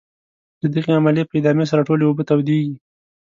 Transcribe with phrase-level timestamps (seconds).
[0.61, 2.75] د دغې عملیې په ادامې سره ټولې اوبه تودیږي.